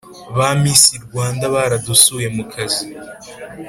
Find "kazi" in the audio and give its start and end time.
2.53-2.85